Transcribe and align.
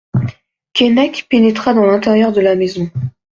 Keinec 0.73 1.27
pénétra 1.29 1.75
dans 1.75 1.85
l'intérieur 1.85 2.31
de 2.31 2.41
la 2.41 2.55
maison. 2.55 2.89